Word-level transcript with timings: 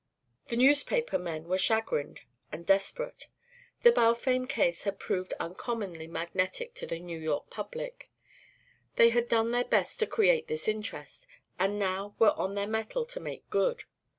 The 0.47 0.55
newspaper 0.55 1.19
men 1.19 1.43
were 1.47 1.59
chagrined 1.59 2.21
and 2.51 2.65
desperate. 2.65 3.27
The 3.83 3.91
Balfame 3.91 4.47
Case 4.47 4.83
had 4.85 4.97
proved 4.97 5.35
uncommonly 5.39 6.07
magnetic 6.07 6.73
to 6.81 6.87
the 6.87 6.97
New 6.99 7.19
York 7.19 7.51
public. 7.51 8.09
They 8.95 9.09
had 9.11 9.27
done 9.27 9.51
their 9.51 9.63
best 9.63 9.99
to 9.99 10.07
create 10.07 10.47
this 10.47 10.67
interest, 10.67 11.27
and 11.59 11.77
now 11.77 12.15
were 12.17 12.31
on 12.31 12.55
their 12.55 12.65
mettle 12.65 13.05
to 13.05 13.19
"make 13.19 13.47
good." 13.51 13.83